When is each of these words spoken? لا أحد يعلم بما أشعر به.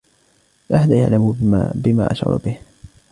لا 0.69 0.77
أحد 0.77 0.89
يعلم 0.89 1.31
بما 1.75 2.11
أشعر 2.11 2.37
به. 2.37 2.57